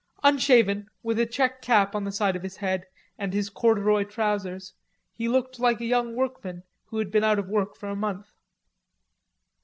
Unshaven, 0.23 0.89
with 1.03 1.19
a 1.19 1.27
check 1.27 1.61
cap 1.61 1.93
on 1.93 2.05
the 2.05 2.11
side 2.11 2.35
of 2.35 2.41
his 2.41 2.57
head 2.57 2.87
and 3.19 3.33
his 3.35 3.51
corduroy 3.51 4.03
trousers, 4.03 4.73
he 5.13 5.27
looked 5.27 5.59
like 5.59 5.79
a 5.79 5.85
young 5.85 6.15
workman 6.15 6.63
who 6.85 6.97
had 6.97 7.11
been 7.11 7.23
out 7.23 7.37
of 7.37 7.47
work 7.47 7.75
for 7.75 7.87
a 7.87 7.95
month. 7.95 8.33